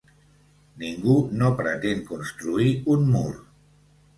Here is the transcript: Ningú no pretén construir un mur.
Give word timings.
Ningú 0.83 1.17
no 1.41 1.51
pretén 1.61 2.01
construir 2.09 2.73
un 2.95 3.07
mur. 3.17 3.31